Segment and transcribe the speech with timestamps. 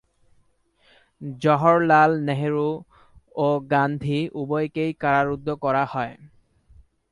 [1.39, 2.69] জওহরলাল নেহরু
[3.37, 6.15] ও গান্ধী উভয়কেই কারারুদ্ধ করা হয়।